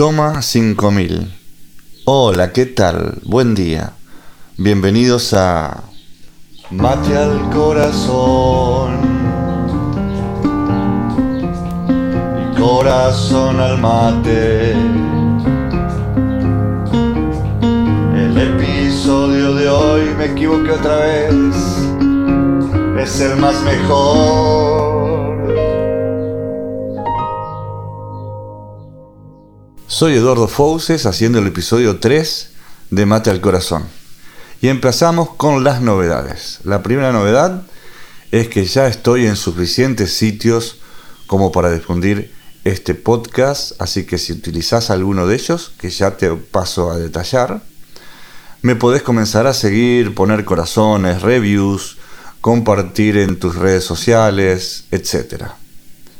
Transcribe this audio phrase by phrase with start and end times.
[0.00, 1.30] Toma 5000.
[2.06, 3.18] Hola, ¿qué tal?
[3.22, 3.92] Buen día.
[4.56, 5.82] Bienvenidos a
[6.70, 8.98] Mate al Corazón.
[12.40, 14.72] Y corazón al mate.
[18.16, 21.34] El episodio de hoy, me equivoqué otra vez,
[23.02, 25.19] es el más mejor.
[30.00, 32.52] Soy Eduardo Fouses haciendo el episodio 3
[32.88, 33.84] de Mate al Corazón.
[34.62, 36.60] Y empezamos con las novedades.
[36.64, 37.64] La primera novedad
[38.30, 40.78] es que ya estoy en suficientes sitios
[41.26, 42.32] como para difundir
[42.64, 47.60] este podcast, así que si utilizas alguno de ellos, que ya te paso a detallar,
[48.62, 51.98] me podés comenzar a seguir, poner corazones, reviews,
[52.40, 55.44] compartir en tus redes sociales, etc.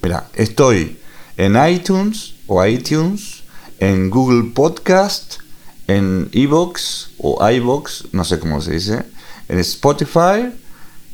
[0.00, 0.98] Mira, estoy
[1.36, 3.42] en iTunes o iTunes,
[3.80, 5.38] en Google Podcast,
[5.86, 9.02] en Evox o iVox, no sé cómo se dice,
[9.48, 10.52] en Spotify,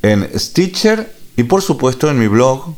[0.03, 2.75] en Stitcher y por supuesto en mi blog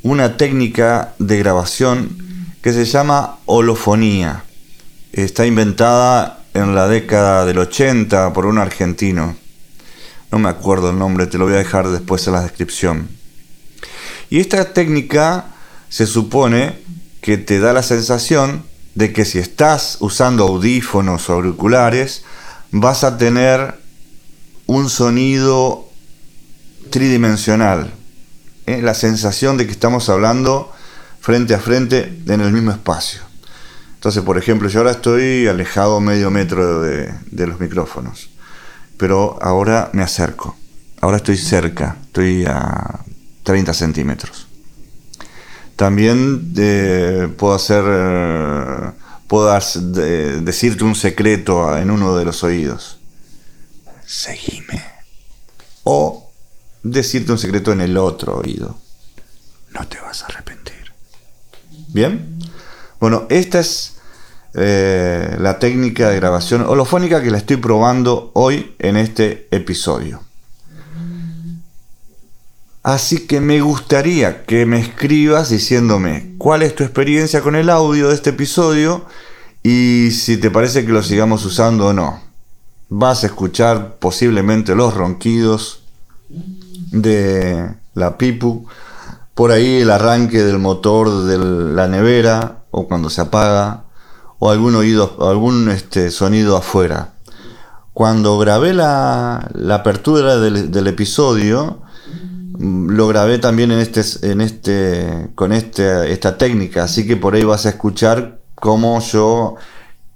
[0.03, 2.17] una técnica de grabación
[2.61, 4.43] que se llama holofonía.
[5.13, 9.35] Está inventada en la década del 80 por un argentino.
[10.31, 13.07] No me acuerdo el nombre, te lo voy a dejar después en la descripción.
[14.29, 15.45] Y esta técnica
[15.89, 16.79] se supone
[17.21, 18.63] que te da la sensación
[18.95, 22.23] de que si estás usando audífonos o auriculares,
[22.71, 23.79] vas a tener
[24.65, 25.89] un sonido
[26.89, 27.93] tridimensional,
[28.65, 30.71] la sensación de que estamos hablando
[31.19, 33.21] frente a frente en el mismo espacio.
[33.95, 38.29] Entonces, por ejemplo, yo ahora estoy alejado medio metro de, los micrófonos,
[38.97, 40.57] pero ahora me acerco.
[40.99, 42.99] Ahora estoy cerca, estoy a
[43.43, 44.47] 30 centímetros.
[45.77, 48.91] También eh, puedo hacer, eh,
[49.27, 49.57] puedo
[50.41, 52.99] decirte un secreto en uno de los oídos.
[54.05, 54.83] Seguime.
[55.83, 56.22] O
[56.83, 58.77] decirte un secreto en el otro oído.
[59.71, 60.93] No te vas a arrepentir.
[61.87, 62.37] ¿Bien?
[62.99, 63.95] Bueno, esta es
[64.53, 70.21] eh, la técnica de grabación holofónica que la estoy probando hoy en este episodio.
[72.83, 78.09] Así que me gustaría que me escribas diciéndome cuál es tu experiencia con el audio
[78.09, 79.05] de este episodio
[79.63, 82.21] y si te parece que lo sigamos usando o no.
[82.89, 85.83] Vas a escuchar posiblemente los ronquidos
[86.93, 88.65] de la Pipu,
[89.33, 93.83] por ahí el arranque del motor de la nevera o cuando se apaga
[94.39, 97.15] o algún oído, algún este, sonido afuera.
[97.93, 101.81] Cuando grabé la, la apertura del, episodio,
[102.57, 104.01] mm, lo grabé también en este,
[104.31, 109.55] en este, con este, esta técnica, así que por ahí vas a escuchar cómo yo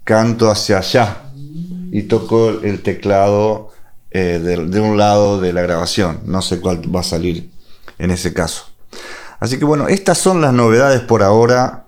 [0.04, 1.18] canto hacia allá
[1.92, 3.72] y toco el teclado
[4.12, 6.22] eh, de, un lado de la grabación.
[6.25, 7.51] No sé cuál va a salir
[7.97, 8.66] en ese caso.
[9.40, 11.85] Así que bueno, estas son las novedades por ahora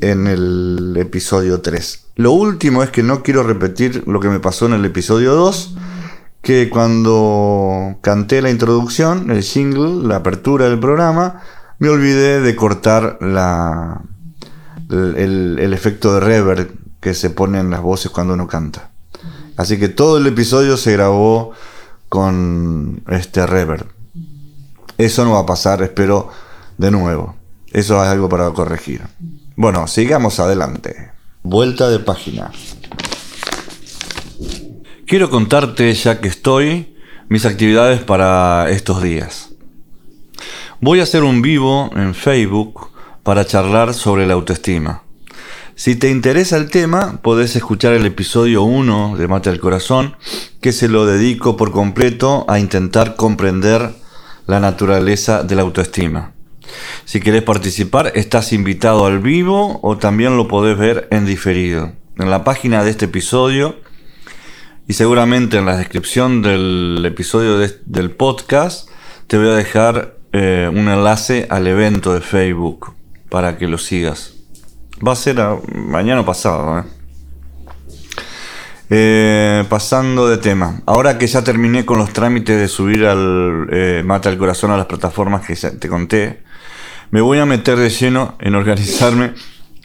[0.00, 2.06] en el episodio 3.
[2.16, 5.76] Lo último es que no quiero repetir lo que me pasó en el episodio 2,
[6.42, 11.42] que cuando canté la introducción, el jingle, la apertura del programa,
[11.78, 14.02] me olvidé de cortar la,
[14.88, 18.89] el, el efecto de reverb que se pone en las voces cuando uno canta.
[19.60, 21.52] Así que todo el episodio se grabó
[22.08, 23.88] con este reverb.
[24.96, 26.30] Eso no va a pasar, espero,
[26.78, 27.36] de nuevo.
[27.70, 29.02] Eso es algo para corregir.
[29.56, 31.10] Bueno, sigamos adelante.
[31.42, 32.50] Vuelta de página.
[35.06, 36.96] Quiero contarte, ya que estoy,
[37.28, 39.50] mis actividades para estos días.
[40.80, 42.88] Voy a hacer un vivo en Facebook
[43.22, 45.02] para charlar sobre la autoestima.
[45.80, 50.14] Si te interesa el tema, podés escuchar el episodio 1 de Mate al Corazón,
[50.60, 53.88] que se lo dedico por completo a intentar comprender
[54.46, 56.34] la naturaleza de la autoestima.
[57.06, 61.92] Si querés participar, estás invitado al vivo o también lo podés ver en diferido.
[62.18, 63.76] En la página de este episodio
[64.86, 67.56] y seguramente en la descripción del episodio
[67.86, 68.90] del podcast
[69.28, 72.92] te voy a dejar eh, un enlace al evento de Facebook
[73.30, 74.39] para que lo sigas.
[75.06, 75.36] Va a ser
[75.74, 76.80] mañana pasado.
[76.80, 76.84] ¿eh?
[78.92, 80.82] Eh, pasando de tema.
[80.84, 84.76] Ahora que ya terminé con los trámites de subir al eh, Mata al Corazón a
[84.76, 86.42] las plataformas que te conté,
[87.12, 89.32] Me voy a meter de lleno en organizarme.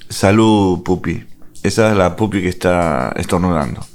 [0.10, 1.24] Salud, pupi.
[1.64, 3.86] Esa es la pupi que está estornudando.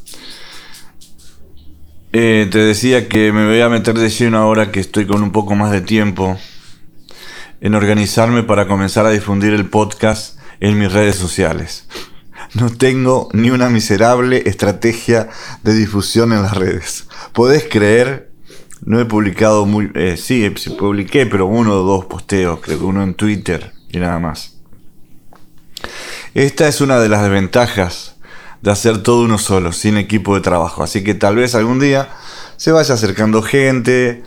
[2.13, 5.31] Eh, te decía que me voy a meter de lleno ahora que estoy con un
[5.31, 6.39] poco más de tiempo
[7.61, 11.87] en organizarme para comenzar a difundir el podcast en mis redes sociales.
[12.55, 15.29] No tengo ni una miserable estrategia
[15.63, 17.07] de difusión en las redes.
[17.33, 18.31] ¿Podés creer?
[18.85, 19.91] No he publicado muy...
[19.95, 20.49] Eh, sí,
[20.79, 24.57] publiqué, pero uno o dos posteos, creo que uno en Twitter y nada más.
[26.35, 28.17] Esta es una de las desventajas
[28.63, 30.83] de hacer todo uno solo, sin equipo de trabajo.
[30.83, 32.09] Así que tal vez algún día
[32.57, 34.23] se vaya acercando gente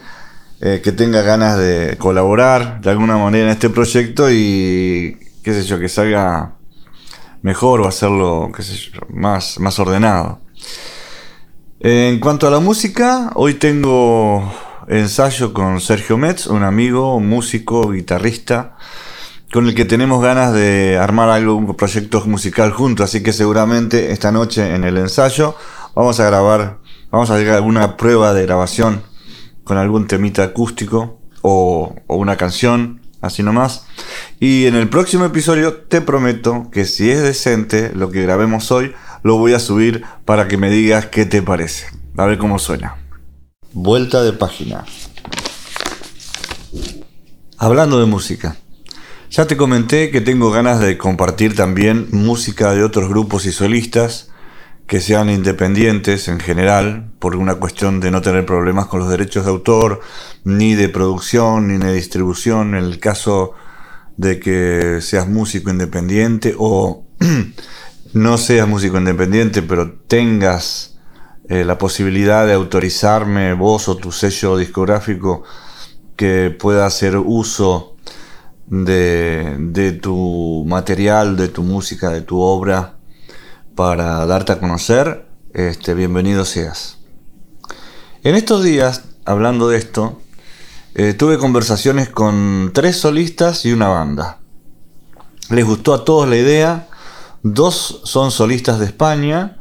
[0.62, 5.64] eh, que tenga ganas de colaborar de alguna manera en este proyecto y qué sé
[5.64, 6.56] yo, que salga
[7.42, 10.40] mejor o hacerlo qué sé yo, más, más ordenado.
[11.80, 14.52] En cuanto a la música, hoy tengo
[14.88, 18.78] ensayo con Sergio Metz, un amigo, músico, guitarrista
[19.54, 24.12] con el que tenemos ganas de armar algo, un proyecto musical juntos, así que seguramente
[24.12, 25.56] esta noche en el ensayo
[25.94, 26.80] vamos a grabar,
[27.12, 29.04] vamos a llegar a alguna prueba de grabación
[29.64, 33.86] con algún temita acústico o, o una canción, así nomás.
[34.46, 38.94] Y en el próximo episodio te prometo que si es decente lo que grabemos hoy,
[39.24, 41.86] lo voy a subir para que me digas qué te parece.
[42.18, 42.98] A ver cómo suena.
[43.72, 44.84] Vuelta de página.
[47.58, 48.58] Hablando de música.
[49.32, 54.30] Ya te comenté que tengo ganas de compartir también música de otros grupos y solistas
[54.88, 59.46] que sean independientes en general, por una cuestión de no tener problemas con los derechos
[59.46, 60.02] de autor,
[60.44, 63.54] ni de producción, ni de distribución, en el caso
[64.18, 67.06] de que seas músico independiente o
[68.14, 70.98] no seas músico independiente, pero tengas
[71.50, 75.44] eh, la posibilidad de autorizarme vos o tu sello discográfico
[76.16, 77.94] que pueda hacer uso
[78.68, 82.96] de, tu material, de tu música, de tu obra
[83.76, 87.00] para darte a conocer, este, bienvenido seas.
[88.24, 90.22] En estos días, hablando de esto,
[90.96, 94.40] eh, tuve conversaciones con tres solistas y una banda.
[95.50, 96.88] Les gustó a todos la idea.
[97.42, 99.58] Dos son solistas de España,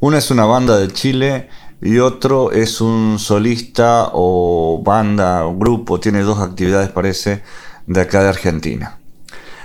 [0.00, 1.48] una es una banda de Chile
[1.80, 7.42] y otro es un solista o banda o grupo, tiene dos actividades parece,
[7.86, 8.98] de acá de Argentina.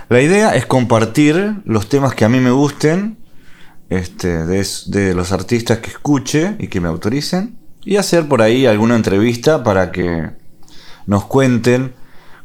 [0.08, 3.18] La idea es compartir los temas que a mí me gusten,
[3.90, 8.96] este, de, los artistas que escuche y que me autoricen, y hacer por ahí alguna
[8.96, 10.30] entrevista para que
[11.06, 11.94] nos cuenten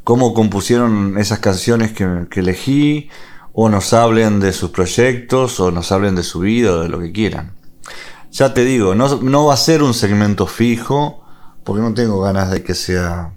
[0.03, 3.09] cómo compusieron esas canciones que, elegí,
[3.53, 6.99] o nos hablen de sus proyectos, o nos hablen de su vida, o de lo
[6.99, 7.53] que quieran.
[8.31, 11.23] Ya te digo, no, no va a ser un segmento fijo,
[11.63, 13.33] porque no tengo ganas de que sea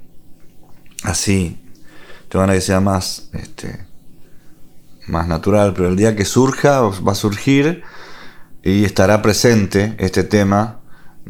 [1.02, 1.60] así
[2.38, 3.86] van a que sea más, este,
[5.06, 7.82] más natural, pero el día que surja va a surgir
[8.62, 10.80] y estará presente este tema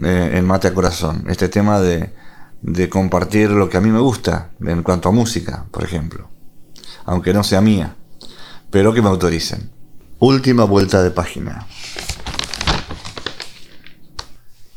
[0.03, 2.15] eh, en Mate a Corazón, este tema de,
[2.65, 6.29] de compartir lo que a mí me gusta en cuanto a música, por ejemplo,
[7.05, 7.95] aunque no sea mía,
[8.71, 9.71] pero que me autoricen.
[10.19, 11.67] Última vuelta de página.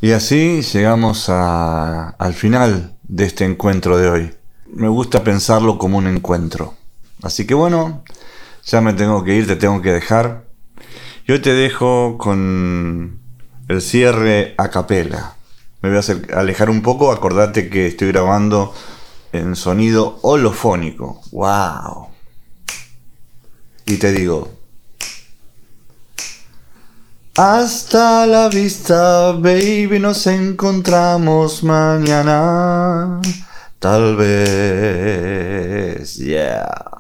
[0.02, 4.38] Y así llegamos al final de este encuentro de hoy
[4.74, 6.76] me gusta pensarlo como un encuentro.
[7.24, 8.04] Así que bueno,
[8.66, 10.46] ya me tengo que ir, te tengo que dejar.
[11.26, 13.20] Yo te dejo con
[13.68, 15.37] el cierre a capela.
[15.82, 16.02] Me voy a
[16.40, 18.74] alejar un poco, acordate que estoy grabando
[19.32, 21.22] en sonido holofónico.
[21.32, 22.08] ¡Wow!
[23.86, 24.58] Y te digo,
[27.40, 33.22] hasta la vista, baby, nos encontramos mañana.
[33.78, 35.56] Tal vez,
[36.16, 36.97] yeah.